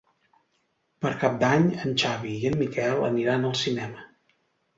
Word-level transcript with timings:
Per 1.05 1.11
Cap 1.23 1.35
d'Any 1.43 1.67
en 1.83 1.93
Xavi 2.05 2.33
i 2.39 2.49
en 2.53 2.57
Miquel 2.63 3.05
aniran 3.11 3.47
al 3.53 3.55
cinema. 3.61 4.09